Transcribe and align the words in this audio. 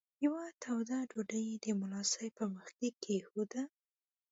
یوه 0.25 0.43
توده 0.63 0.97
ډوډۍ 1.09 1.43
یې 1.49 1.57
د 1.63 1.65
ملا 1.79 2.01
صاحب 2.11 2.31
په 2.37 2.45
مخ 2.53 2.67
کې 2.77 2.89
کښېښوده. 3.03 3.61